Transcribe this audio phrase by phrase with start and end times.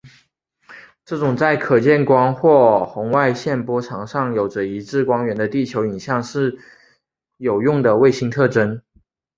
[1.05, 6.57] 这种在可见光或红外线波长上有着一致光源的地球影像是
[7.37, 8.81] 有用的卫星特征。